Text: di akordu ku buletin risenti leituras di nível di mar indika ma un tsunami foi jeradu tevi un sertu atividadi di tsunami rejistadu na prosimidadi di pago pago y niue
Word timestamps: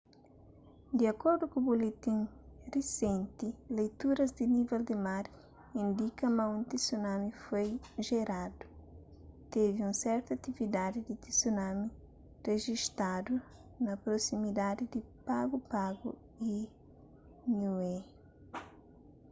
di 0.97 1.03
akordu 1.13 1.43
ku 1.53 1.59
buletin 1.67 2.19
risenti 2.73 3.47
leituras 3.77 4.31
di 4.37 4.45
nível 4.55 4.81
di 4.89 4.95
mar 5.07 5.25
indika 5.83 6.25
ma 6.37 6.43
un 6.55 6.61
tsunami 6.71 7.29
foi 7.45 7.69
jeradu 8.07 8.63
tevi 9.53 9.79
un 9.89 9.95
sertu 10.01 10.29
atividadi 10.33 10.99
di 11.07 11.13
tsunami 11.23 11.87
rejistadu 12.49 13.33
na 13.85 13.91
prosimidadi 14.03 14.83
di 14.93 14.99
pago 15.27 15.57
pago 15.73 16.09
y 16.53 16.55
niue 17.57 17.95